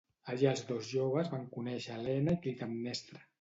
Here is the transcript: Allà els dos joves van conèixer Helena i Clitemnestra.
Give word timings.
Allà 0.35 0.47
els 0.55 0.63
dos 0.69 0.87
joves 0.93 1.29
van 1.33 1.45
conèixer 1.59 1.93
Helena 1.99 2.35
i 2.39 2.41
Clitemnestra. 2.47 3.25